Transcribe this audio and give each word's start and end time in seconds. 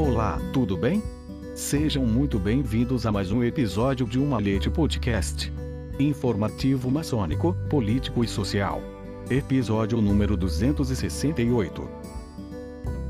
Olá, 0.00 0.40
tudo 0.50 0.78
bem? 0.78 1.02
Sejam 1.54 2.06
muito 2.06 2.38
bem-vindos 2.38 3.04
a 3.04 3.12
mais 3.12 3.30
um 3.30 3.44
episódio 3.44 4.06
de 4.06 4.18
Uma 4.18 4.38
Leite 4.38 4.70
Podcast. 4.70 5.52
Informativo 5.98 6.90
maçônico, 6.90 7.54
político 7.68 8.24
e 8.24 8.26
social. 8.26 8.80
Episódio 9.28 10.00
número 10.00 10.38
268. 10.38 11.86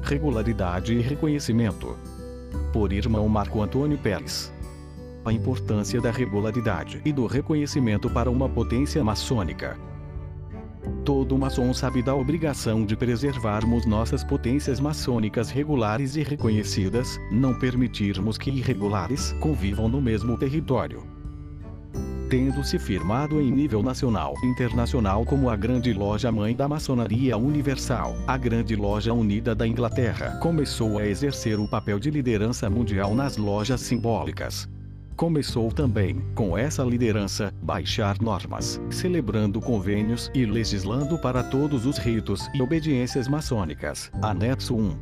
Regularidade 0.03 0.93
e 0.93 1.01
reconhecimento. 1.01 1.97
Por 2.73 2.93
irmão 2.93 3.29
Marco 3.29 3.63
Antônio 3.63 3.97
Pérez. 3.97 4.53
A 5.25 5.33
importância 5.33 6.01
da 6.01 6.11
regularidade 6.11 7.01
e 7.05 7.13
do 7.13 7.25
reconhecimento 7.25 8.11
para 8.11 8.29
uma 8.29 8.49
potência 8.49 9.05
maçônica. 9.05 9.79
Todo 11.05 11.39
maçom 11.39 11.73
sabe 11.75 12.03
da 12.03 12.15
obrigação 12.15 12.85
de 12.85 12.97
preservarmos 12.97 13.87
nossas 13.87 14.23
potências 14.23 14.79
maçônicas 14.81 15.51
regulares 15.51 16.17
e 16.17 16.23
reconhecidas, 16.23 17.19
não 17.31 17.59
permitirmos 17.59 18.39
que 18.39 18.51
irregulares 18.51 19.33
convivam 19.41 19.89
no 19.89 20.01
mesmo 20.01 20.37
território. 20.39 21.03
Tendo 22.31 22.63
se 22.63 22.79
firmado 22.79 23.41
em 23.41 23.51
nível 23.51 23.83
nacional 23.83 24.35
e 24.45 24.47
internacional 24.47 25.25
como 25.25 25.51
a 25.51 25.57
Grande 25.57 25.93
Loja 25.93 26.31
Mãe 26.31 26.55
da 26.55 26.69
Maçonaria 26.69 27.37
Universal, 27.37 28.15
a 28.27 28.37
Grande 28.37 28.77
Loja 28.77 29.13
Unida 29.13 29.53
da 29.53 29.67
Inglaterra 29.67 30.39
começou 30.41 30.99
a 30.99 31.07
exercer 31.07 31.59
o 31.59 31.69
papel 31.69 31.99
de 31.99 32.09
liderança 32.09 32.71
mundial 32.71 33.17
nas 33.17 33.37
lojas 33.37 33.81
simbólicas 33.81 34.69
começou 35.21 35.71
também, 35.71 36.19
com 36.35 36.57
essa 36.57 36.83
liderança, 36.83 37.53
baixar 37.63 38.19
normas, 38.23 38.81
celebrando 38.89 39.61
convênios 39.61 40.31
e 40.35 40.47
legislando 40.47 41.19
para 41.19 41.43
todos 41.43 41.85
os 41.85 41.99
ritos 41.99 42.49
e 42.55 42.63
obediências 42.63 43.29
maçônicas. 43.29 44.11
Anexo 44.23 44.75
1. 44.75 44.99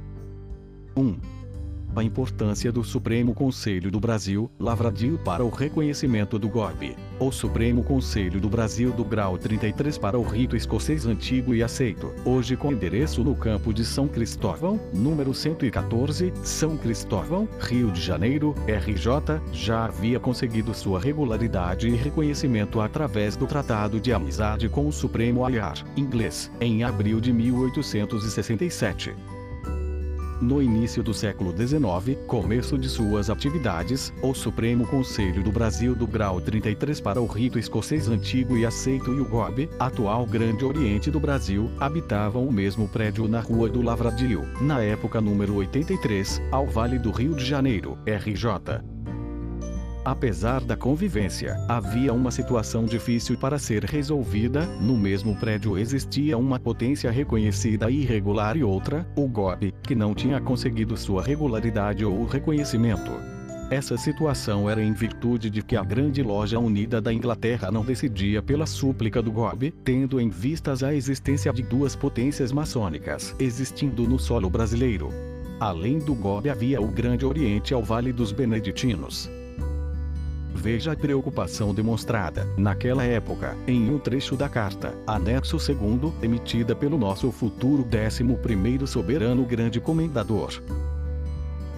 1 0.97 1.38
a 1.95 2.03
importância 2.03 2.71
do 2.71 2.85
Supremo 2.85 3.35
Conselho 3.35 3.91
do 3.91 3.99
Brasil, 3.99 4.51
Lavradio 4.59 5.19
para 5.25 5.45
o 5.45 5.49
reconhecimento 5.49 6.39
do 6.39 6.49
golpe. 6.49 6.97
O 7.19 7.33
Supremo 7.33 7.83
Conselho 7.83 8.41
do 8.41 8.49
Brasil 8.49 8.93
do 8.93 9.05
grau 9.05 9.37
33 9.37 9.99
para 9.99 10.19
o 10.19 10.23
rito 10.23 10.57
escocês 10.57 11.07
antigo 11.07 11.55
e 11.55 11.63
aceito, 11.63 12.13
hoje 12.25 12.57
com 12.57 12.73
endereço 12.73 13.25
no 13.25 13.35
campo 13.35 13.73
de 13.73 13.85
São 13.85 14.07
Cristóvão, 14.07 14.81
número 14.93 15.35
114, 15.35 16.33
São 16.43 16.77
Cristóvão, 16.77 17.49
Rio 17.61 17.91
de 17.91 18.01
Janeiro, 18.01 18.55
RJ, 18.67 19.41
já 19.53 19.87
havia 19.87 20.21
conseguido 20.21 20.75
sua 20.75 21.01
regularidade 21.01 21.89
e 21.89 21.97
reconhecimento 21.97 22.81
através 22.81 23.37
do 23.37 23.47
Tratado 23.47 24.01
de 24.01 24.13
Amizade 24.13 24.69
com 24.69 24.87
o 24.87 24.93
Supremo 24.93 25.45
Ayar, 25.45 25.77
inglês, 25.97 26.51
em 26.61 26.85
abril 26.85 27.21
de 27.21 27.33
1867. 27.33 29.38
No 30.41 30.63
início 30.63 31.03
do 31.03 31.13
século 31.13 31.51
XIX, 31.51 32.17
começo 32.29 32.79
de 32.79 32.89
suas 32.89 33.29
atividades, 33.29 34.13
o 34.23 34.33
Supremo 34.33 34.87
Conselho 34.87 35.43
do 35.43 35.51
Brasil 35.51 35.97
do 35.97 36.07
grau 36.07 36.41
33 36.41 37.01
para 37.01 37.21
o 37.21 37.27
rito 37.27 37.59
escocês 37.59 38.09
antigo 38.09 38.57
e 38.57 38.65
aceito 38.65 39.13
e 39.13 39.21
o 39.21 39.29
GOB, 39.29 39.69
atual 39.81 40.25
Grande 40.25 40.65
Oriente 40.65 41.11
do 41.11 41.19
Brasil, 41.19 41.69
habitavam 41.81 42.47
o 42.47 42.53
mesmo 42.53 42.87
prédio 42.87 43.27
na 43.27 43.41
Rua 43.41 43.69
do 43.69 43.83
Lavradio, 43.83 44.47
na 44.61 44.81
época 44.81 45.21
número 45.21 45.57
83, 45.57 46.41
ao 46.53 46.69
Vale 46.69 47.01
do 47.01 47.11
Rio 47.11 47.35
de 47.35 47.45
Janeiro, 47.45 47.99
RJ. 48.07 48.98
Apesar 50.09 50.63
da 50.63 50.75
convivência, 50.75 51.63
havia 51.69 52.15
uma 52.15 52.31
situação 52.31 52.87
difícil 52.87 53.37
para 53.37 53.59
ser 53.59 53.85
resolvida. 53.85 54.65
No 54.81 54.97
mesmo 54.97 55.37
prédio 55.37 55.77
existia 55.77 56.39
uma 56.39 56.59
potência 56.59 57.11
reconhecida 57.11 57.91
e 57.91 58.01
irregular 58.01 58.57
e 58.57 58.65
outra, 58.65 59.07
o 59.15 59.29
GOB, 59.29 59.75
que 59.83 59.95
não 59.95 60.15
tinha 60.15 60.41
conseguido 60.41 60.97
sua 60.97 61.23
regularidade 61.23 62.07
ou 62.07 62.25
reconhecimento. 62.25 63.11
Essa 63.71 63.99
situação 63.99 64.71
era 64.71 64.83
em 64.83 64.95
virtude 64.95 65.51
de 65.51 65.63
que 65.63 65.77
a 65.77 65.85
Grande 65.85 66.23
Loja 66.23 66.59
Unida 66.59 67.03
da 67.03 67.13
Inglaterra 67.13 67.71
não 67.71 67.85
decidia 67.85 68.41
pela 68.41 68.65
súplica 68.65 69.21
do 69.21 69.31
GOB, 69.31 69.75
tendo 69.85 70.19
em 70.19 70.31
vistas 70.31 70.83
a 70.83 70.95
existência 70.95 71.53
de 71.53 71.63
duas 71.63 71.95
potências 71.95 72.51
maçônicas 72.51 73.37
existindo 73.39 74.09
no 74.09 74.19
solo 74.19 74.49
brasileiro. 74.49 75.11
Além 75.61 75.99
do 75.99 76.15
GOB 76.15 76.49
havia 76.49 76.81
o 76.81 76.89
Grande 76.89 77.27
Oriente 77.27 77.75
ao 77.75 77.83
Vale 77.83 78.11
dos 78.11 78.33
Beneditinos. 78.33 79.29
Veja 80.61 80.91
a 80.91 80.97
preocupação 80.97 81.73
demonstrada, 81.73 82.45
naquela 82.57 83.05
época, 83.05 83.57
em 83.65 83.89
um 83.89 83.97
trecho 83.97 84.35
da 84.35 84.49
carta, 84.49 84.93
anexo 85.07 85.57
2, 85.57 86.15
emitida 86.21 86.75
pelo 86.75 86.99
nosso 86.99 87.31
futuro 87.31 87.87
11 87.87 88.85
soberano 88.89 89.45
grande 89.45 89.81
comendador. 89.81 90.61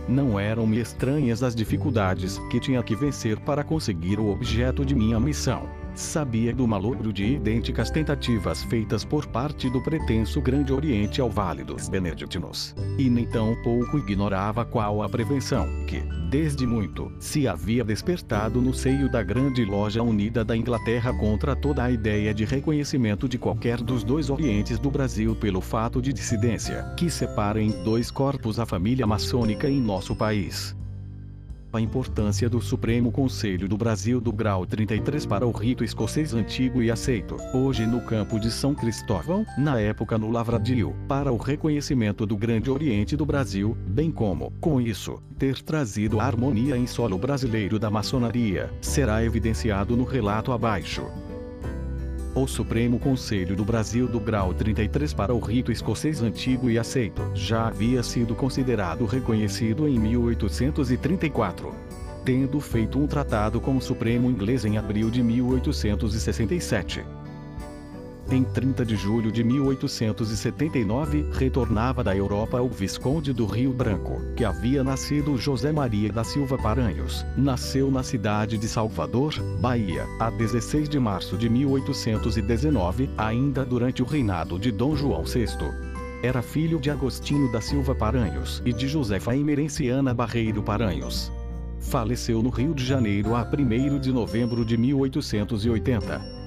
Não 0.09 0.41
eram-me 0.41 0.81
estranhas 0.81 1.43
as 1.43 1.55
dificuldades 1.55 2.39
que 2.51 2.59
tinha 2.59 2.83
que 2.83 2.97
vencer 2.97 3.39
para 3.41 3.63
conseguir 3.63 4.19
o 4.19 4.31
objeto 4.31 4.83
de 4.83 4.95
minha 4.95 5.21
missão. 5.21 5.69
Sabia 6.01 6.53
do 6.53 6.67
malogro 6.67 7.13
de 7.13 7.35
idênticas 7.35 7.91
tentativas 7.91 8.65
feitas 8.65 9.05
por 9.05 9.27
parte 9.27 9.69
do 9.69 9.83
pretenso 9.83 10.41
Grande 10.41 10.73
Oriente 10.73 11.21
ao 11.21 11.29
Vale 11.29 11.63
dos 11.63 11.91
Beneditinos. 11.91 12.75
E 12.99 13.11
nem 13.11 13.27
tão 13.27 13.55
pouco 13.63 13.99
ignorava 13.99 14.65
qual 14.65 15.03
a 15.03 15.09
prevenção 15.11 15.69
que, 15.87 16.01
desde 16.31 16.67
muito, 16.67 17.13
se 17.21 17.47
havia 17.47 17.85
despertado 17.85 18.63
no 18.63 18.73
seio 18.73 19.11
da 19.11 19.23
grande 19.23 19.63
loja 19.63 20.03
unida 20.03 20.43
da 20.43 20.57
Inglaterra 20.57 21.13
contra 21.13 21.55
toda 21.55 21.85
a 21.85 21.91
ideia 21.91 22.33
de 22.33 22.47
reconhecimento 22.47 23.29
de 23.29 23.37
qualquer 23.37 23.77
dos 23.77 24.03
dois 24.03 24.31
orientes 24.31 24.79
do 24.79 24.91
Brasil 24.91 25.37
pelo 25.37 25.61
fato 25.61 26.01
de 26.01 26.15
dissidência, 26.15 26.83
que 26.97 27.11
separa 27.11 27.61
em 27.61 27.85
dois 27.85 28.11
corpos 28.11 28.59
a 28.59 28.65
família 28.65 29.07
maçônica 29.07 29.69
em 29.69 29.79
nosso 29.79 30.17
país 30.17 30.75
a 31.73 31.81
importância 31.81 32.49
do 32.49 32.61
Supremo 32.61 33.13
Conselho 33.13 33.69
do 33.69 33.77
Brasil 33.77 34.21
do 34.21 34.33
grau 34.33 34.67
33 34.67 35.27
para 35.27 35.47
o 35.47 35.51
rito 35.51 35.85
escocês 35.85 36.35
antigo 36.35 36.83
e 36.83 36.91
aceito, 36.91 37.37
hoje 37.55 37.87
no 37.87 38.01
campo 38.01 38.39
de 38.39 38.51
São 38.51 38.75
Cristóvão, 38.75 39.47
na 39.57 39.81
época 39.81 40.19
no 40.19 40.31
Lavradio, 40.31 40.95
para 41.07 41.33
o 41.33 41.37
reconhecimento 41.37 42.27
do 42.27 42.37
Grande 42.37 42.71
Oriente 42.71 43.17
do 43.17 43.25
Brasil, 43.25 43.77
bem 43.87 44.11
como, 44.11 44.53
com 44.61 44.81
isso, 44.81 45.23
ter 45.39 45.63
trazido 45.63 46.21
a 46.21 46.25
harmonia 46.25 46.77
em 46.77 46.87
solo 46.87 47.17
brasileiro 47.17 47.79
da 47.79 47.91
maçonaria, 47.91 48.71
será 48.81 49.25
evidenciado 49.25 49.97
no 49.97 50.05
relato 50.05 50.53
abaixo 50.53 51.05
o 52.35 52.47
Supremo 52.47 52.99
Conselho 52.99 53.57
do 53.57 53.65
Brasil 53.65 54.07
do 54.07 54.21
grau 54.21 54.55
33 54.55 55.13
para 55.13 55.35
o 55.35 55.41
rito 55.41 55.73
escocês 55.73 56.23
antigo 56.23 56.71
e 56.71 56.79
aceito, 56.79 57.23
já 57.35 57.67
havia 57.69 58.03
sido 58.03 58.35
considerado 58.35 59.05
reconhecido 59.05 59.89
em 59.89 59.99
1834. 59.99 61.75
Tendo 62.25 62.61
feito 62.61 62.99
um 62.99 63.07
tratado 63.07 63.61
com 63.61 63.77
o 63.77 63.81
Supremo 63.81 64.31
inglês 64.31 64.65
em 64.65 64.79
abril 64.79 65.11
de 65.11 65.23
1867 65.23 67.20
em 68.33 68.45
30 68.45 68.85
de 68.85 68.95
julho 68.97 69.33
de 69.33 69.43
1879, 69.43 71.27
retornava 71.33 72.05
da 72.05 72.15
Europa 72.15 72.61
o 72.61 72.69
Visconde 72.69 73.33
do 73.33 73.45
Rio 73.45 73.73
Branco, 73.73 74.21
que 74.37 74.45
havia 74.45 74.85
nascido 74.85 75.37
José 75.37 75.73
Maria 75.73 76.13
da 76.13 76.23
Silva 76.23 76.57
Paranhos. 76.57 77.27
Nasceu 77.37 77.91
na 77.91 78.03
cidade 78.03 78.57
de 78.57 78.69
Salvador, 78.69 79.35
Bahia, 79.61 80.07
a 80.21 80.31
16 80.31 80.89
de 80.89 80.99
março 80.99 81.37
de 81.37 81.49
1819, 81.49 83.11
ainda 83.19 83.65
durante 83.65 84.03
o 84.03 84.07
reinado 84.07 84.59
de 84.59 84.71
Dom 84.71 84.95
João 84.95 85.25
VI. 85.25 85.47
Era 86.23 86.43
filho 86.43 86.79
de 86.79 86.91
Agostinho 86.91 87.51
da 87.51 87.61
Silva 87.61 87.95
Paranhos 87.95 88.63
e 88.65 88.73
de 88.73 88.87
Josefa 88.87 89.35
Emerenciana 89.35 90.15
Barreiro 90.15 90.63
Paranhos. 90.63 91.33
Faleceu 91.81 92.43
no 92.43 92.51
Rio 92.51 92.75
de 92.75 92.85
Janeiro 92.85 93.35
a 93.35 93.43
1 93.43 93.99
de 93.99 94.13
novembro 94.13 94.65
de 94.65 94.77
1880 94.77 96.40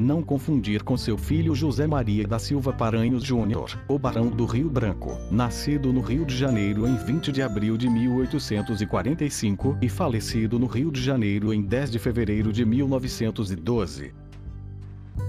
não 0.00 0.22
confundir 0.22 0.82
com 0.82 0.96
seu 0.96 1.18
filho 1.18 1.54
José 1.54 1.86
Maria 1.86 2.26
da 2.26 2.38
Silva 2.38 2.72
Paranhos 2.72 3.22
Júnior, 3.22 3.78
o 3.86 3.98
Barão 3.98 4.28
do 4.28 4.46
Rio 4.46 4.70
Branco, 4.70 5.16
nascido 5.30 5.92
no 5.92 6.00
Rio 6.00 6.24
de 6.24 6.34
Janeiro 6.36 6.88
em 6.88 6.96
20 6.96 7.30
de 7.30 7.42
abril 7.42 7.76
de 7.76 7.88
1845 7.88 9.76
e 9.82 9.88
falecido 9.88 10.58
no 10.58 10.66
Rio 10.66 10.90
de 10.90 11.02
Janeiro 11.02 11.52
em 11.52 11.60
10 11.62 11.90
de 11.90 11.98
fevereiro 11.98 12.52
de 12.52 12.64
1912. 12.64 14.14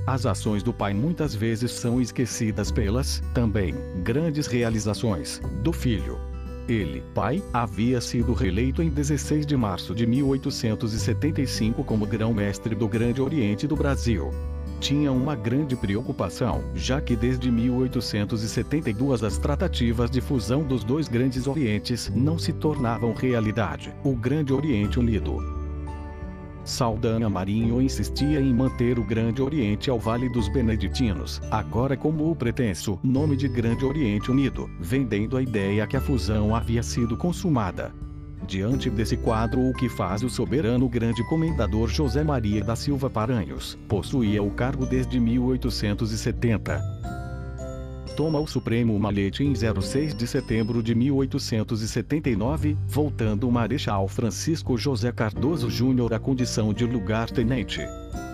As 0.08 0.26
ações 0.26 0.64
do 0.64 0.72
pai 0.72 0.94
muitas 0.94 1.36
vezes 1.36 1.72
são 1.72 2.02
esquecidas 2.02 2.72
pelas, 2.72 3.22
também, 3.34 3.76
grandes 4.04 4.48
realizações, 4.48 5.42
do 5.62 5.74
filho. 5.74 6.18
Ele, 6.68 7.04
pai, 7.14 7.44
havia 7.52 8.00
sido 8.00 8.34
reeleito 8.34 8.82
em 8.82 8.90
16 8.90 9.46
de 9.46 9.58
março 9.58 9.94
de 9.94 10.08
1875 10.08 11.84
como 11.84 12.06
grão-mestre 12.06 12.74
do 12.74 12.88
Grande 12.88 13.22
Oriente 13.22 13.68
do 13.68 13.76
Brasil 13.76 14.32
tinha 14.82 15.12
uma 15.12 15.36
grande 15.36 15.76
preocupação, 15.76 16.64
já 16.74 17.00
que 17.00 17.16
desde 17.16 17.52
1872 17.52 19.24
as 19.24 19.38
tratativas 19.38 20.10
de 20.10 20.20
fusão 20.20 20.64
dos 20.64 20.84
dois 20.84 21.08
grandes 21.08 21.46
orientes 21.46 22.12
não 22.14 22.40
se 22.40 22.52
tornavam 22.52 23.14
realidade. 23.14 23.94
O 24.04 24.16
Grande 24.16 24.52
Oriente 24.52 25.00
Unido 25.00 25.38
Saldanha 26.66 27.30
Marinho 27.30 27.80
insistia 27.80 28.40
em 28.40 28.54
manter 28.54 28.98
o 28.98 29.04
Grande 29.04 29.42
Oriente 29.42 29.90
ao 29.90 30.00
Vale 30.00 30.28
dos 30.30 30.48
Beneditinos, 30.48 31.40
agora 31.52 31.96
como 31.96 32.32
o 32.32 32.36
pretenso 32.36 33.00
nome 33.04 33.36
de 33.36 33.48
Grande 33.48 33.86
Oriente 33.86 34.32
Unido, 34.32 34.68
vendendo 34.80 35.38
a 35.38 35.44
ideia 35.44 35.86
que 35.86 35.98
a 35.98 36.02
fusão 36.02 36.56
havia 36.56 36.82
sido 36.82 37.16
consumada. 37.16 37.94
Diante 38.52 38.90
desse 38.90 39.16
quadro, 39.16 39.62
o 39.62 39.74
que 39.74 39.88
faz 39.88 40.24
o 40.24 40.30
soberano 40.30 40.90
grande 40.90 41.24
comendador 41.30 41.88
José 41.88 42.22
Maria 42.22 42.62
da 42.62 42.76
Silva 42.76 43.10
Paranhos, 43.10 43.80
possuía 43.88 44.44
o 44.44 44.52
cargo 44.52 44.86
desde 44.86 45.22
1870 45.22 47.00
toma 48.18 48.40
o 48.40 48.46
Supremo 48.46 49.00
Malete 49.00 49.42
em 49.42 49.54
06 49.56 50.14
de 50.14 50.28
setembro 50.28 50.84
de 50.84 50.94
1879, 50.94 52.78
voltando 52.86 53.48
o 53.48 53.52
Marechal 53.52 54.06
Francisco 54.10 54.78
José 54.78 55.14
Cardoso 55.14 55.70
Júnior 55.70 56.14
à 56.14 56.20
condição 56.20 56.74
de 56.74 56.86
lugar-tenente. 56.86 57.80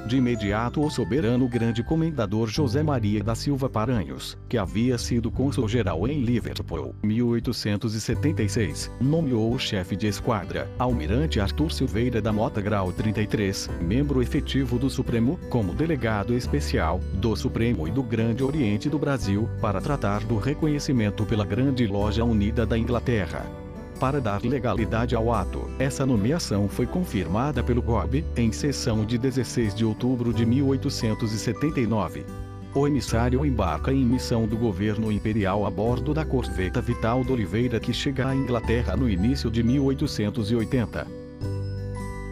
De 0.08 0.16
imediato 0.16 0.82
o 0.82 0.90
soberano 0.90 1.50
grande 1.50 1.84
comendador 1.84 2.48
José 2.48 2.82
Maria 2.82 3.22
da 3.22 3.36
Silva 3.36 3.70
Paranhos, 3.70 4.38
que 4.48 4.58
havia 4.58 4.98
sido 4.98 5.30
cônsul-geral 5.30 6.08
em 6.08 6.24
Liverpool, 6.24 6.96
1876, 7.04 8.90
nomeou 9.02 9.54
o 9.54 9.60
chefe 9.60 9.98
de 9.98 10.08
esquadra, 10.08 10.72
almirante 10.80 11.42
Arthur 11.42 11.74
Silveira 11.74 12.22
da 12.22 12.32
Mota 12.32 12.62
Grau 12.62 12.94
33, 12.94 13.70
membro 13.82 14.22
efetivo 14.22 14.80
do 14.80 14.90
Supremo, 14.90 15.38
como 15.50 15.74
delegado 15.74 16.34
especial, 16.34 17.02
do 17.16 17.36
Supremo 17.36 17.86
e 17.86 17.92
do 17.92 18.02
Grande 18.02 18.46
Oriente 18.46 18.88
do 18.90 18.98
Brasil, 18.98 19.50
para 19.60 19.82
tratar 19.82 20.24
do 20.24 20.38
reconhecimento 20.38 21.26
pela 21.26 21.44
Grande 21.44 21.86
Loja 21.86 22.24
Unida 22.24 22.66
da 22.66 22.78
Inglaterra 22.78 23.57
para 23.98 24.22
dar 24.22 24.42
legalidade 24.44 25.16
ao 25.16 25.34
ato. 25.34 25.70
Essa 25.80 26.06
nomeação 26.06 26.70
foi 26.70 26.86
confirmada 26.86 27.64
pelo 27.64 27.82
GOB, 27.82 28.24
em 28.36 28.52
sessão 28.52 29.04
de 29.04 29.18
16 29.18 29.76
de 29.76 29.84
outubro 29.84 30.32
de 30.32 30.46
1879. 30.46 32.26
O 32.74 32.88
emissário 32.88 33.44
embarca 33.44 33.92
em 33.92 34.06
missão 34.06 34.46
do 34.46 34.56
governo 34.56 35.12
imperial 35.12 35.66
a 35.66 35.72
bordo 35.72 36.14
da 36.14 36.24
corveta 36.24 36.80
Vital 36.80 37.24
de 37.24 37.32
Oliveira 37.32 37.80
que 37.80 37.92
chega 37.92 38.28
à 38.28 38.36
Inglaterra 38.36 38.96
no 38.96 39.10
início 39.10 39.50
de 39.50 39.64
1880. 39.64 41.17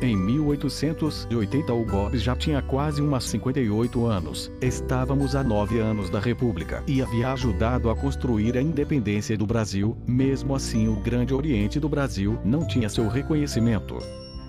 Em 0.01 0.15
1880 0.15 1.73
o 1.73 1.85
Gomes 1.85 2.21
já 2.21 2.35
tinha 2.35 2.61
quase 2.61 3.01
umas 3.01 3.23
58 3.25 4.05
anos. 4.05 4.51
Estávamos 4.61 5.35
a 5.35 5.43
nove 5.43 5.79
anos 5.79 6.09
da 6.09 6.19
República 6.19 6.83
e 6.85 7.01
havia 7.01 7.31
ajudado 7.31 7.89
a 7.89 7.95
construir 7.95 8.57
a 8.57 8.61
independência 8.61 9.37
do 9.37 9.45
Brasil. 9.45 9.97
Mesmo 10.05 10.55
assim, 10.55 10.87
o 10.87 10.95
Grande 10.95 11.33
Oriente 11.33 11.79
do 11.79 11.87
Brasil 11.87 12.37
não 12.43 12.67
tinha 12.67 12.89
seu 12.89 13.07
reconhecimento 13.07 13.97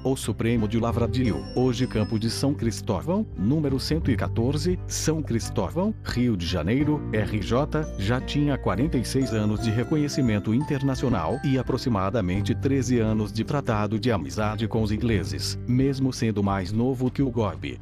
o 0.06 0.16
Supremo 0.16 0.68
de 0.68 0.78
Lavradio, 0.78 1.44
hoje 1.56 1.84
Campo 1.84 2.16
de 2.16 2.30
São 2.30 2.54
Cristóvão, 2.54 3.26
número 3.36 3.80
114, 3.80 4.78
São 4.86 5.20
Cristóvão, 5.20 5.92
Rio 6.04 6.36
de 6.36 6.46
Janeiro, 6.46 7.00
RJ, 7.12 7.98
já 7.98 8.20
tinha 8.20 8.56
46 8.56 9.32
anos 9.32 9.60
de 9.64 9.70
reconhecimento 9.70 10.54
internacional 10.54 11.40
e 11.44 11.58
aproximadamente 11.58 12.54
13 12.54 13.00
anos 13.00 13.32
de 13.32 13.42
tratado 13.42 13.98
de 13.98 14.12
amizade 14.12 14.68
com 14.68 14.80
os 14.80 14.92
ingleses, 14.92 15.58
mesmo 15.66 16.12
sendo 16.12 16.40
mais 16.40 16.70
novo 16.70 17.10
que 17.10 17.22
o 17.22 17.30
Gorby. 17.30 17.80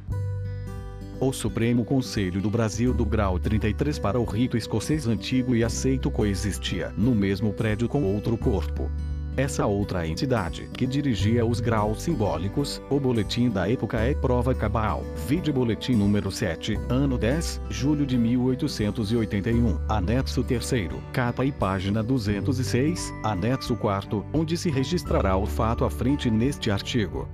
O 1.19 1.31
Supremo 1.31 1.85
Conselho 1.85 2.41
do 2.41 2.49
Brasil 2.49 2.91
do 2.91 3.05
Grau 3.05 3.37
33 3.37 3.99
para 3.99 4.19
o 4.19 4.25
rito 4.25 4.57
escocês 4.57 5.07
antigo 5.07 5.55
e 5.55 5.63
aceito 5.63 6.09
coexistia 6.09 6.91
no 6.97 7.13
mesmo 7.13 7.53
prédio 7.53 7.87
com 7.87 8.03
outro 8.03 8.35
corpo. 8.35 8.89
Essa 9.37 9.65
outra 9.65 10.07
entidade, 10.07 10.69
que 10.71 10.87
dirigia 10.87 11.45
os 11.45 11.59
graus 11.59 12.03
simbólicos, 12.03 12.81
o 12.89 12.97
boletim 12.97 13.49
da 13.49 13.69
época 13.69 13.99
é 13.99 14.13
prova 14.13 14.55
cabal. 14.55 15.03
Vide 15.27 15.51
boletim 15.51 15.93
número 15.93 16.31
7, 16.31 16.79
ano 16.87 17.17
10, 17.17 17.59
julho 17.69 18.05
de 18.05 18.17
1881, 18.17 19.77
anexo 19.89 20.41
3 20.41 20.71
capa 21.11 21.43
e 21.43 21.51
página 21.51 22.01
206, 22.01 23.13
anexo 23.25 23.75
4, 23.75 24.25
onde 24.33 24.55
se 24.55 24.69
registrará 24.69 25.35
o 25.35 25.45
fato 25.45 25.83
à 25.83 25.89
frente 25.89 26.31
neste 26.31 26.71
artigo. 26.71 27.27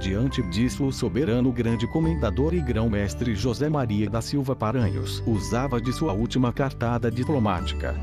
Diante 0.00 0.40
disso 0.42 0.86
o 0.86 0.92
soberano 0.92 1.50
grande 1.50 1.88
comendador 1.88 2.54
e 2.54 2.60
grão-mestre 2.60 3.34
José 3.34 3.68
Maria 3.68 4.08
da 4.08 4.20
Silva 4.20 4.54
Paranhos 4.54 5.24
usava 5.26 5.80
de 5.80 5.92
sua 5.92 6.12
última 6.12 6.52
cartada 6.52 7.10
diplomática 7.10 7.96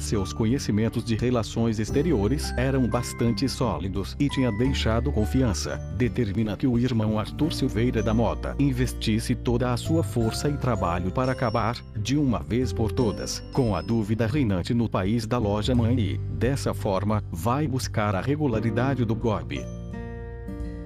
seus 0.00 0.32
conhecimentos 0.32 1.04
de 1.04 1.14
relações 1.14 1.78
exteriores 1.78 2.52
eram 2.56 2.86
bastante 2.88 3.48
sólidos 3.48 4.16
e 4.18 4.28
tinha 4.28 4.50
deixado 4.52 5.12
confiança. 5.12 5.76
Determina 5.96 6.56
que 6.56 6.66
o 6.66 6.78
irmão 6.78 7.18
Arthur 7.18 7.52
Silveira 7.52 8.02
da 8.02 8.14
Mota 8.14 8.54
investisse 8.58 9.34
toda 9.34 9.72
a 9.72 9.76
sua 9.76 10.02
força 10.02 10.48
e 10.48 10.56
trabalho 10.56 11.10
para 11.10 11.32
acabar, 11.32 11.76
de 11.96 12.16
uma 12.16 12.40
vez 12.40 12.72
por 12.72 12.92
todas, 12.92 13.40
com 13.52 13.74
a 13.74 13.82
dúvida 13.82 14.26
reinante 14.26 14.74
no 14.74 14.88
país 14.88 15.26
da 15.26 15.38
loja 15.38 15.74
mãe 15.74 15.98
e, 15.98 16.18
dessa 16.18 16.72
forma, 16.72 17.22
vai 17.30 17.66
buscar 17.66 18.14
a 18.14 18.20
regularidade 18.20 19.04
do 19.04 19.14
golpe 19.14 19.64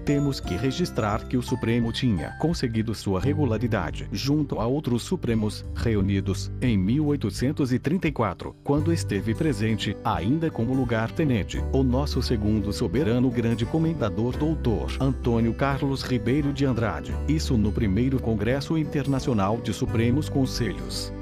temos 0.04 0.38
que 0.38 0.54
registrar 0.54 1.26
que 1.26 1.36
o 1.36 1.42
Supremo 1.42 1.90
tinha 1.90 2.36
conseguido 2.38 2.94
sua 2.94 3.20
regularidade 3.20 4.06
junto 4.12 4.60
a 4.60 4.66
outros 4.66 5.02
Supremos, 5.02 5.64
reunidos 5.74 6.52
em 6.60 6.76
1834, 6.76 8.54
quando 8.62 8.92
esteve 8.92 9.34
presente, 9.34 9.96
ainda 10.04 10.50
como 10.50 10.74
lugar-tenente, 10.74 11.62
o 11.72 11.82
nosso 11.82 12.22
segundo 12.22 12.72
soberano 12.72 13.30
grande 13.30 13.64
comendador 13.64 14.36
doutor 14.36 14.92
Antônio 15.00 15.54
Carlos 15.54 16.02
Ribeiro 16.02 16.52
de 16.52 16.66
Andrade, 16.66 17.14
isso 17.26 17.56
no 17.56 17.72
primeiro 17.72 18.20
Congresso 18.20 18.76
Internacional 18.76 19.58
de 19.58 19.72
Supremos 19.72 20.28
Conselhos. 20.28 21.12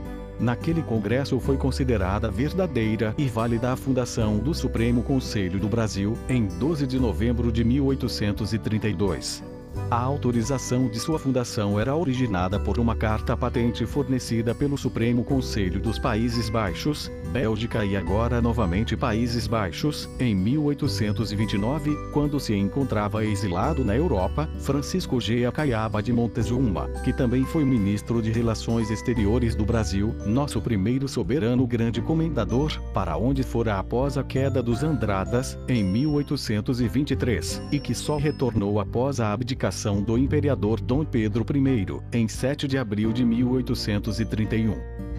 Naquele 0.40 0.82
congresso 0.82 1.38
foi 1.38 1.56
considerada 1.56 2.30
verdadeira 2.30 3.14
e 3.16 3.26
válida 3.26 3.72
a 3.72 3.76
fundação 3.76 4.38
do 4.38 4.54
Supremo 4.54 5.02
Conselho 5.02 5.60
do 5.60 5.68
Brasil, 5.68 6.16
em 6.28 6.46
12 6.46 6.86
de 6.86 6.98
novembro 6.98 7.52
de 7.52 7.62
1832. 7.64 9.51
A 9.90 10.00
autorização 10.00 10.88
de 10.88 10.98
sua 10.98 11.18
fundação 11.18 11.78
era 11.78 11.94
originada 11.94 12.58
por 12.58 12.78
uma 12.78 12.94
carta 12.94 13.36
patente 13.36 13.84
fornecida 13.86 14.54
pelo 14.54 14.76
Supremo 14.76 15.24
Conselho 15.24 15.80
dos 15.80 15.98
Países 15.98 16.48
Baixos, 16.48 17.10
Bélgica 17.30 17.84
e 17.84 17.96
agora 17.96 18.40
novamente 18.40 18.96
Países 18.96 19.46
Baixos, 19.46 20.08
em 20.18 20.34
1829, 20.34 21.94
quando 22.12 22.38
se 22.38 22.54
encontrava 22.54 23.24
exilado 23.24 23.84
na 23.84 23.96
Europa, 23.96 24.48
Francisco 24.58 25.20
G. 25.20 25.46
Acaiaba 25.46 26.02
de 26.02 26.12
Montezuma, 26.12 26.88
que 27.04 27.12
também 27.12 27.44
foi 27.44 27.64
ministro 27.64 28.20
de 28.20 28.30
Relações 28.30 28.90
Exteriores 28.90 29.54
do 29.54 29.64
Brasil, 29.64 30.14
nosso 30.26 30.60
primeiro 30.60 31.08
soberano 31.08 31.66
grande 31.66 32.00
comendador, 32.02 32.78
para 32.92 33.16
onde 33.16 33.42
fora 33.42 33.78
após 33.78 34.18
a 34.18 34.24
queda 34.24 34.62
dos 34.62 34.82
Andradas, 34.82 35.58
em 35.68 35.82
1823, 35.84 37.62
e 37.70 37.78
que 37.78 37.94
só 37.94 38.16
retornou 38.16 38.78
após 38.78 39.20
a 39.20 39.32
abdicação 39.32 39.61
abdicação 39.62 40.02
do 40.02 40.18
imperador 40.18 40.80
Dom 40.80 41.04
Pedro 41.04 41.46
I, 41.54 42.18
em 42.18 42.26
7 42.26 42.66
de 42.66 42.76
abril 42.76 43.12
de 43.12 43.24
1831. 43.24 45.11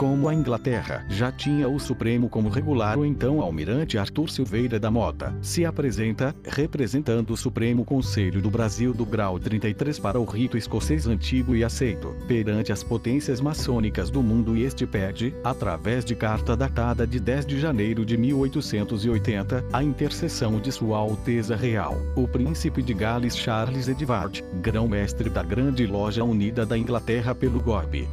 Como 0.00 0.30
a 0.30 0.34
Inglaterra 0.34 1.04
já 1.10 1.30
tinha 1.30 1.68
o 1.68 1.78
Supremo 1.78 2.30
como 2.30 2.48
regular, 2.48 2.98
o 2.98 3.04
então 3.04 3.42
almirante 3.42 3.98
Arthur 3.98 4.30
Silveira 4.30 4.80
da 4.80 4.90
Mota 4.90 5.34
se 5.42 5.62
apresenta, 5.62 6.34
representando 6.42 7.32
o 7.32 7.36
Supremo 7.36 7.84
Conselho 7.84 8.40
do 8.40 8.48
Brasil 8.48 8.94
do 8.94 9.04
grau 9.04 9.38
33 9.38 9.98
para 9.98 10.18
o 10.18 10.24
rito 10.24 10.56
escocês 10.56 11.06
antigo 11.06 11.54
e 11.54 11.62
aceito, 11.62 12.16
perante 12.26 12.72
as 12.72 12.82
potências 12.82 13.42
maçônicas 13.42 14.08
do 14.08 14.22
mundo 14.22 14.56
e 14.56 14.62
este 14.62 14.86
pede, 14.86 15.34
através 15.44 16.02
de 16.02 16.14
carta 16.14 16.56
datada 16.56 17.06
de 17.06 17.20
10 17.20 17.44
de 17.44 17.60
janeiro 17.60 18.02
de 18.02 18.16
1880, 18.16 19.66
a 19.70 19.82
intercessão 19.82 20.58
de 20.58 20.72
Sua 20.72 20.96
Alteza 20.96 21.54
Real, 21.54 21.94
o 22.16 22.26
Príncipe 22.26 22.82
de 22.82 22.94
Gales 22.94 23.36
Charles 23.36 23.86
Edward, 23.86 24.42
grão-mestre 24.62 25.28
da 25.28 25.42
Grande 25.42 25.86
Loja 25.86 26.24
Unida 26.24 26.64
da 26.64 26.78
Inglaterra 26.78 27.34
pelo 27.34 27.60
Gorbe. 27.60 28.08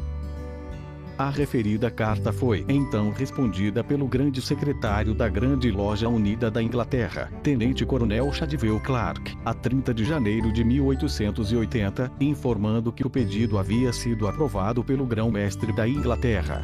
A 1.17 1.31
referida 1.31 1.89
carta 1.89 2.31
foi 2.31 2.63
então 2.69 3.09
respondida 3.09 3.83
pelo 3.83 4.07
grande 4.07 4.39
secretário 4.39 5.15
da 5.15 5.27
Grande 5.27 5.71
Loja 5.71 6.07
Unida 6.07 6.51
da 6.51 6.61
Inglaterra, 6.61 7.31
Tenente 7.41 7.83
Coronel 7.83 8.31
Chadwell 8.31 8.79
Clark, 8.79 9.35
a 9.43 9.51
30 9.51 9.95
de 9.95 10.05
janeiro 10.05 10.53
de 10.53 10.63
1880, 10.63 12.11
informando 12.19 12.93
que 12.93 13.05
o 13.05 13.09
pedido 13.09 13.57
havia 13.57 13.91
sido 13.91 14.27
aprovado 14.27 14.83
pelo 14.83 15.07
grão-mestre 15.07 15.73
da 15.73 15.87
Inglaterra. 15.87 16.63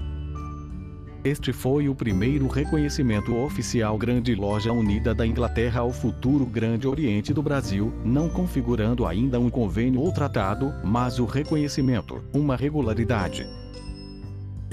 Este 1.23 1.51
foi 1.51 1.89
o 1.89 1.95
primeiro 1.95 2.47
reconhecimento 2.47 3.35
oficial 3.35 3.97
Grande 3.97 4.35
Loja 4.35 4.71
Unida 4.71 5.15
da 5.15 5.25
Inglaterra 5.25 5.79
ao 5.79 5.91
futuro 5.91 6.45
Grande 6.45 6.87
Oriente 6.87 7.33
do 7.33 7.41
Brasil, 7.41 7.91
não 8.05 8.29
configurando 8.29 9.07
ainda 9.07 9.39
um 9.39 9.49
convênio 9.49 10.01
ou 10.01 10.11
tratado, 10.11 10.71
mas 10.83 11.17
o 11.17 11.25
reconhecimento, 11.25 12.23
uma 12.31 12.55
regularidade, 12.55 13.47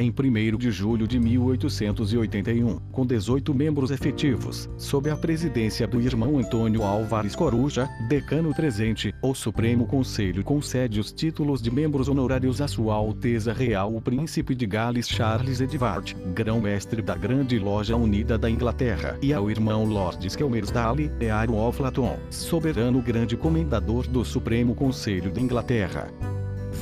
em 0.01 0.11
1 0.11 0.57
de 0.57 0.71
julho 0.71 1.07
de 1.07 1.21
1881, 1.21 2.79
com 2.91 3.05
18 3.05 3.55
membros 3.55 3.91
efetivos, 3.91 4.69
sob 4.79 5.11
a 5.11 5.17
presidência 5.17 5.87
do 5.87 6.01
irmão 6.01 6.39
Antônio 6.39 6.83
Álvares 6.83 7.37
Coruja, 7.37 7.89
decano 8.09 8.55
presente, 8.55 9.15
o 9.23 9.35
Supremo 9.35 9.87
Conselho 9.87 10.43
concede 10.43 10.99
os 10.99 11.13
títulos 11.13 11.61
de 11.61 11.71
membros 11.71 12.09
honorários 12.09 12.61
a 12.61 12.69
Sua 12.69 12.95
Alteza 12.95 13.53
Real 13.53 13.95
o 13.95 14.01
Príncipe 14.01 14.55
de 14.55 14.67
Gales 14.67 15.09
Charles 15.09 15.61
Edward, 15.61 16.17
grão-mestre 16.35 17.03
da 17.03 17.15
Grande 17.15 17.59
Loja 17.59 17.97
Unida 17.97 18.39
da 18.39 18.49
Inglaterra, 18.49 19.19
e 19.21 19.35
ao 19.35 19.51
irmão 19.51 19.85
Lord 19.85 20.27
Skelmersdale 20.27 21.11
e 21.21 21.29
Aaron 21.29 21.59
Oflaton, 21.59 22.19
soberano 22.31 23.03
grande 23.03 23.37
comendador 23.37 24.07
do 24.07 24.25
Supremo 24.25 24.75
Conselho 24.75 25.31
da 25.31 25.41
Inglaterra. 25.41 26.09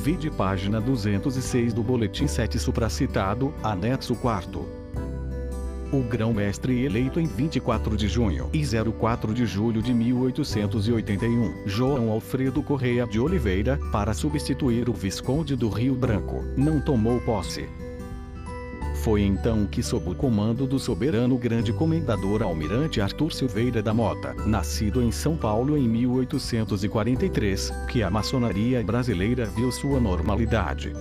Vide 0.01 0.31
página 0.31 0.79
206 0.79 1.73
do 1.73 1.83
Boletim 1.83 2.25
7 2.25 2.57
supracitado, 2.57 3.53
anexo 3.61 4.15
4. 4.15 4.65
O 5.91 6.01
grão-mestre 6.03 6.85
eleito 6.85 7.19
em 7.19 7.25
24 7.25 7.97
de 7.97 8.07
junho 8.07 8.49
e 8.53 8.63
04 8.63 9.33
de 9.33 9.45
julho 9.45 9.81
de 9.81 9.93
1881, 9.93 11.67
João 11.67 12.11
Alfredo 12.11 12.63
Correia 12.63 13.05
de 13.05 13.19
Oliveira, 13.19 13.77
para 13.91 14.13
substituir 14.13 14.87
o 14.87 14.93
Visconde 14.93 15.53
do 15.57 15.67
Rio 15.67 15.95
Branco, 15.95 16.45
não 16.55 16.79
tomou 16.79 17.19
posse. 17.19 17.67
Foi 19.03 19.21
então 19.21 19.65
que, 19.65 19.81
sob 19.81 20.09
o 20.09 20.15
comando 20.15 20.67
do 20.67 20.77
soberano 20.77 21.37
grande 21.37 21.71
comendador 21.71 22.43
almirante 22.43 22.99
Arthur 22.99 23.31
Silveira 23.31 23.81
da 23.81 23.93
Mota, 23.93 24.33
nascido 24.45 25.01
em 25.01 25.09
São 25.09 25.37
Paulo 25.37 25.77
em 25.77 25.87
1843, 25.87 27.71
que 27.87 28.03
a 28.03 28.09
maçonaria 28.09 28.83
brasileira 28.83 29.45
viu 29.45 29.71
sua 29.71 30.01
normalidade. 30.01 30.91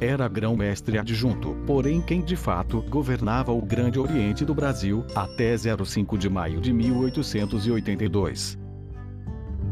Era 0.00 0.28
grão-mestre 0.28 0.98
adjunto, 0.98 1.56
porém 1.66 2.00
quem 2.00 2.22
de 2.22 2.36
fato 2.36 2.80
governava 2.82 3.50
o 3.50 3.60
Grande 3.60 3.98
Oriente 3.98 4.44
do 4.44 4.54
Brasil, 4.54 5.04
até 5.12 5.56
05 5.56 6.16
de 6.16 6.30
maio 6.30 6.60
de 6.60 6.72
1882. 6.72 8.56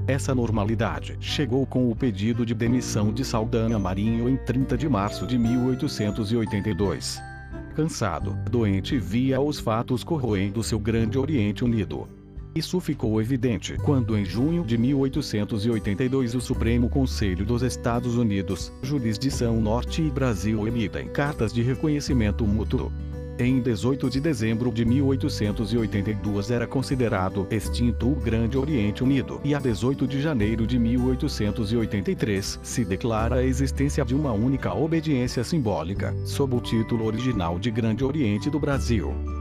Essa 0.08 0.34
normalidade 0.34 1.16
chegou 1.20 1.64
com 1.64 1.88
o 1.88 1.94
pedido 1.94 2.44
de 2.44 2.52
demissão 2.52 3.12
de 3.12 3.24
Saldanha 3.24 3.78
Marinho 3.78 4.28
em 4.28 4.36
30 4.36 4.76
de 4.76 4.88
março 4.88 5.24
de 5.24 5.38
1882 5.38 7.35
cansado, 7.76 8.34
doente 8.50 8.98
via 8.98 9.38
os 9.38 9.60
fatos 9.60 10.02
corroendo 10.02 10.62
seu 10.62 10.78
grande 10.78 11.18
Oriente 11.18 11.62
Unido. 11.62 12.08
Isso 12.54 12.80
ficou 12.80 13.20
evidente 13.20 13.76
quando, 13.84 14.16
em 14.16 14.24
junho 14.24 14.64
de 14.64 14.78
1882, 14.78 16.34
o 16.34 16.40
Supremo 16.40 16.88
Conselho 16.88 17.44
dos 17.44 17.60
Estados 17.60 18.16
Unidos, 18.16 18.72
Jurisdição 18.82 19.60
Norte 19.60 20.00
e 20.00 20.10
Brasil 20.10 20.66
emitem 20.66 21.06
cartas 21.08 21.52
de 21.52 21.60
reconhecimento 21.60 22.46
mútuo. 22.46 22.90
Em 23.38 23.60
18 23.60 24.08
de 24.08 24.18
dezembro 24.18 24.72
de 24.72 24.82
1882 24.86 26.50
era 26.50 26.66
considerado 26.66 27.46
extinto 27.50 28.10
o 28.10 28.14
Grande 28.14 28.56
Oriente 28.56 29.04
Unido 29.04 29.42
e 29.44 29.54
a 29.54 29.58
18 29.58 30.06
de 30.06 30.22
janeiro 30.22 30.66
de 30.66 30.78
1883 30.78 32.60
se 32.62 32.82
declara 32.82 33.36
a 33.36 33.44
existência 33.44 34.02
de 34.06 34.14
uma 34.14 34.32
única 34.32 34.72
obediência 34.72 35.44
simbólica, 35.44 36.14
sob 36.24 36.56
o 36.56 36.60
título 36.62 37.04
original 37.04 37.58
de 37.58 37.70
Grande 37.70 38.02
Oriente 38.04 38.48
do 38.48 38.58
Brasil. 38.58 39.35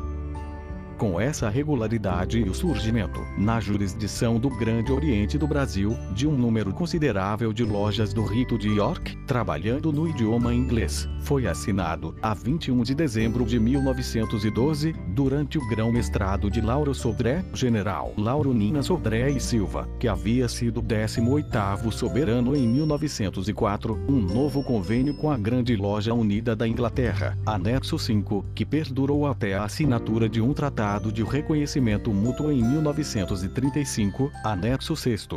Com 0.97 1.19
essa 1.19 1.49
regularidade 1.49 2.39
e 2.39 2.43
o 2.43 2.53
surgimento, 2.53 3.19
na 3.37 3.59
jurisdição 3.59 4.39
do 4.39 4.49
Grande 4.49 4.93
Oriente 4.93 5.37
do 5.37 5.45
Brasil, 5.45 5.93
de 6.13 6.25
um 6.25 6.31
número 6.31 6.71
considerável 6.71 7.51
de 7.51 7.65
lojas 7.65 8.13
do 8.13 8.23
rito 8.23 8.57
de 8.57 8.69
York, 8.69 9.17
trabalhando 9.27 9.91
no 9.91 10.07
idioma 10.07 10.53
inglês, 10.53 11.09
foi 11.19 11.47
assinado, 11.47 12.15
a 12.21 12.33
21 12.33 12.81
de 12.83 12.95
dezembro 12.95 13.43
de 13.43 13.59
1912, 13.59 14.93
durante 15.09 15.57
o 15.57 15.67
grão-mestrado 15.67 16.49
de 16.49 16.61
Lauro 16.61 16.93
Sodré, 16.93 17.43
general 17.53 18.13
Lauro 18.17 18.53
Nina 18.53 18.81
Sodré 18.81 19.31
e 19.31 19.39
Silva, 19.39 19.89
que 19.99 20.07
havia 20.07 20.47
sido 20.47 20.81
18º 20.81 21.91
soberano 21.91 22.55
em 22.55 22.65
1904, 22.65 23.99
um 24.07 24.21
novo 24.21 24.63
convênio 24.63 25.13
com 25.17 25.29
a 25.29 25.37
Grande 25.37 25.75
Loja 25.75 26.13
Unida 26.13 26.55
da 26.55 26.65
Inglaterra, 26.65 27.37
anexo 27.45 27.99
5, 27.99 28.45
que 28.55 28.63
perdurou 28.63 29.27
até 29.27 29.55
a 29.55 29.65
assinatura 29.65 30.29
de 30.29 30.39
um 30.39 30.53
tratado 30.53 30.84
Tratado 30.85 31.11
de 31.11 31.23
Reconhecimento 31.23 32.13
Mútuo 32.13 32.51
em 32.51 32.63
1935, 32.63 34.31
anexo 34.43 34.95
6. 34.95 35.29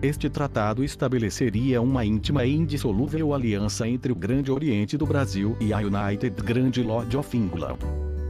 Este 0.00 0.30
tratado 0.30 0.84
estabeleceria 0.84 1.82
uma 1.82 2.04
íntima 2.04 2.44
e 2.44 2.54
indissolúvel 2.54 3.34
aliança 3.34 3.88
entre 3.88 4.12
o 4.12 4.14
Grande 4.14 4.52
Oriente 4.52 4.96
do 4.96 5.04
Brasil 5.04 5.56
e 5.60 5.72
a 5.72 5.78
United 5.78 6.40
Grand 6.40 6.70
Lodge 6.86 7.16
of 7.16 7.36
England. 7.36 7.78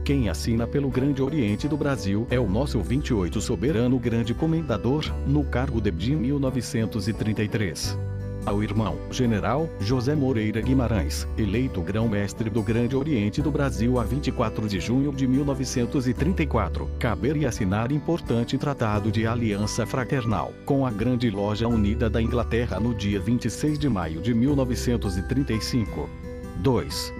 Quem 0.03 0.27
assina 0.27 0.65
pelo 0.65 0.89
Grande 0.89 1.21
Oriente 1.21 1.67
do 1.67 1.77
Brasil 1.77 2.25
é 2.31 2.39
o 2.39 2.49
nosso 2.49 2.79
28 2.79 3.39
Soberano 3.41 3.99
Grande 3.99 4.33
Comendador, 4.33 5.05
no 5.27 5.43
cargo 5.43 5.79
de 5.79 5.91
1933 5.91 8.14
ao 8.45 8.61
irmão, 8.61 8.97
general, 9.09 9.69
José 9.79 10.15
Moreira 10.15 10.61
Guimarães, 10.61 11.27
eleito 11.37 11.81
grão-mestre 11.81 12.49
do 12.49 12.61
Grande 12.61 12.95
Oriente 12.95 13.41
do 13.41 13.51
Brasil 13.51 13.99
a 13.99 14.03
24 14.03 14.67
de 14.67 14.79
junho 14.79 15.11
de 15.11 15.27
1934, 15.27 16.89
caberia 16.99 17.49
assinar 17.49 17.91
importante 17.91 18.57
tratado 18.57 19.11
de 19.11 19.25
aliança 19.25 19.85
fraternal 19.85 20.53
com 20.65 20.85
a 20.85 20.91
Grande 20.91 21.29
Loja 21.29 21.67
Unida 21.67 22.09
da 22.09 22.21
Inglaterra 22.21 22.79
no 22.79 22.93
dia 22.93 23.19
26 23.19 23.79
de 23.79 23.89
maio 23.89 24.21
de 24.21 24.33
1935. 24.33 26.09
2. 26.57 27.13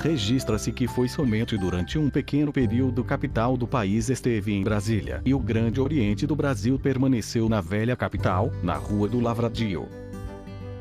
Registra-se 0.00 0.72
que 0.72 0.88
foi 0.88 1.08
somente 1.08 1.58
durante 1.58 1.98
um 1.98 2.08
pequeno 2.08 2.50
período 2.50 3.04
capital 3.04 3.54
do 3.54 3.66
país 3.66 4.08
esteve 4.08 4.50
em 4.50 4.64
Brasília 4.64 5.20
e 5.26 5.34
o 5.34 5.38
Grande 5.38 5.78
Oriente 5.78 6.26
do 6.26 6.34
Brasil 6.34 6.78
permaneceu 6.78 7.50
na 7.50 7.60
velha 7.60 7.94
capital, 7.94 8.50
na 8.62 8.76
Rua 8.76 9.06
do 9.06 9.20
Lavradio. 9.20 9.86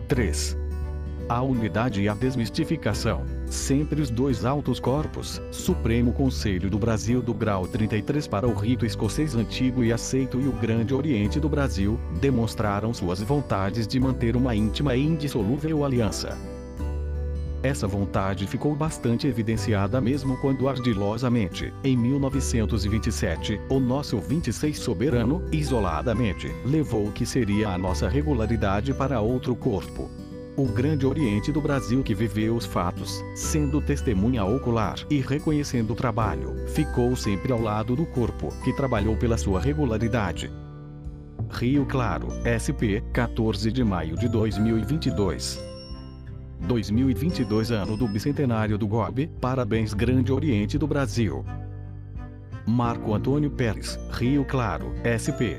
3. 0.07 0.57
a 1.27 1.41
unidade 1.41 2.01
e 2.01 2.07
a 2.07 2.13
desmistificação. 2.13 3.25
Sempre 3.45 4.01
os 4.01 4.09
dois 4.09 4.45
altos 4.45 4.79
corpos, 4.79 5.41
Supremo 5.51 6.13
Conselho 6.13 6.69
do 6.69 6.79
Brasil 6.79 7.21
do 7.21 7.33
grau 7.33 7.67
33 7.67 8.25
para 8.25 8.47
o 8.47 8.53
rito 8.53 8.85
escocês 8.85 9.35
antigo 9.35 9.83
e 9.83 9.91
aceito 9.91 10.39
e 10.39 10.47
o 10.47 10.53
Grande 10.53 10.93
Oriente 10.93 11.41
do 11.41 11.49
Brasil, 11.49 11.99
demonstraram 12.21 12.93
suas 12.93 13.21
vontades 13.21 13.85
de 13.85 13.99
manter 13.99 14.37
uma 14.37 14.55
íntima 14.55 14.95
e 14.95 15.03
indissolúvel 15.03 15.83
aliança. 15.83 16.37
Essa 17.61 17.85
vontade 17.85 18.47
ficou 18.47 18.73
bastante 18.73 19.27
evidenciada 19.27 19.99
mesmo 19.99 20.37
quando 20.37 20.69
ardilosamente, 20.69 21.73
em 21.83 21.97
1927, 21.97 23.59
o 23.69 23.79
nosso 23.79 24.17
26 24.17 24.79
soberano, 24.79 25.43
isoladamente, 25.51 26.49
levou 26.65 27.07
o 27.07 27.11
que 27.11 27.25
seria 27.25 27.69
a 27.69 27.77
nossa 27.77 28.07
regularidade 28.07 28.93
para 28.93 29.19
outro 29.19 29.53
corpo. 29.55 30.09
O 30.55 30.65
grande 30.65 31.05
oriente 31.05 31.51
do 31.51 31.59
Brasil 31.59 32.01
que 32.01 32.15
viveu 32.15 32.55
os 32.55 32.65
fatos, 32.65 33.23
sendo 33.35 33.81
testemunha 33.81 34.43
ocular 34.45 34.95
e 35.09 35.19
reconhecendo 35.19 35.91
o 35.91 35.95
trabalho, 35.95 36.55
ficou 36.69 37.13
sempre 37.15 37.51
ao 37.51 37.61
lado 37.61 37.93
do 37.93 38.05
corpo 38.05 38.53
que 38.63 38.73
trabalhou 38.73 39.17
pela 39.17 39.37
sua 39.37 39.59
regularidade. 39.59 40.49
Rio 41.49 41.85
Claro, 41.85 42.27
SP, 42.43 43.03
14 43.11 43.71
de 43.71 43.83
maio 43.83 44.15
de 44.15 44.29
2022. 44.29 45.68
2022 46.61 47.71
ano 47.71 47.97
do 47.97 48.07
bicentenário 48.07 48.77
do 48.77 48.87
GOB, 48.87 49.27
parabéns 49.39 49.93
Grande 49.93 50.31
Oriente 50.31 50.77
do 50.77 50.87
Brasil. 50.87 51.45
Marco 52.65 53.13
Antônio 53.13 53.49
Pérez, 53.49 53.99
Rio 54.11 54.45
Claro, 54.45 54.93
SP. 55.03 55.57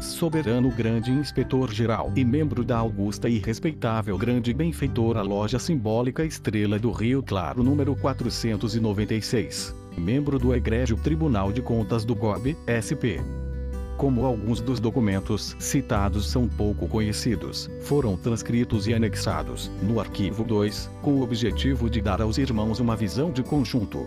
Soberano 0.00 0.70
Grande 0.70 1.10
Inspetor-Geral 1.10 2.12
e 2.14 2.24
membro 2.24 2.62
da 2.62 2.76
augusta 2.76 3.28
e 3.28 3.38
respeitável 3.38 4.18
Grande 4.18 4.52
Benfeitora 4.52 5.22
Loja 5.22 5.58
Simbólica 5.58 6.24
Estrela 6.24 6.78
do 6.78 6.90
Rio 6.90 7.22
Claro 7.22 7.62
número 7.62 7.96
496. 7.96 9.74
Membro 9.96 10.38
do 10.38 10.54
Egrégio 10.54 10.98
Tribunal 10.98 11.50
de 11.50 11.62
Contas 11.62 12.04
do 12.04 12.14
GOB, 12.14 12.54
SP 12.68 13.45
como 13.96 14.24
alguns 14.24 14.60
dos 14.60 14.78
documentos 14.78 15.56
citados 15.58 16.28
são 16.28 16.48
pouco 16.48 16.86
conhecidos, 16.86 17.70
foram 17.82 18.16
transcritos 18.16 18.86
e 18.86 18.94
anexados, 18.94 19.70
no 19.82 19.98
arquivo 20.00 20.44
2, 20.44 20.90
com 21.02 21.14
o 21.14 21.22
objetivo 21.22 21.88
de 21.88 22.00
dar 22.00 22.20
aos 22.20 22.38
irmãos 22.38 22.80
uma 22.80 22.96
visão 22.96 23.30
de 23.30 23.42
conjunto. 23.42 24.06